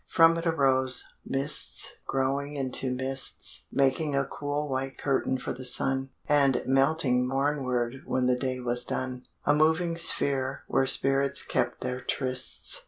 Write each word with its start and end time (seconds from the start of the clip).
From 0.09 0.35
it 0.35 0.47
arose 0.47 1.03
mists 1.23 1.97
growing 2.07 2.55
into 2.55 2.89
mists 2.89 3.67
Making 3.71 4.15
a 4.15 4.25
cool 4.25 4.67
white 4.67 4.97
curtain 4.97 5.37
for 5.37 5.53
the 5.53 5.63
sun, 5.63 6.09
And 6.27 6.63
melting 6.65 7.27
mornward 7.27 8.01
when 8.07 8.25
the 8.25 8.35
day 8.35 8.59
was 8.59 8.83
done, 8.83 9.27
A 9.45 9.53
moving 9.53 9.97
sphere 9.99 10.63
where 10.67 10.87
spirits 10.87 11.43
kept 11.43 11.81
their 11.81 12.01
trysts. 12.01 12.79